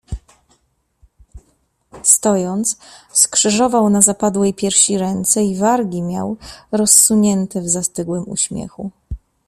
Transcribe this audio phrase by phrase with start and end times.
[2.03, 2.77] "Stojąc,
[3.11, 6.37] skrzyżował na zapadłej piersi ręce i wargi miał
[6.71, 8.91] rozsunięte w zastygłym uśmiechu."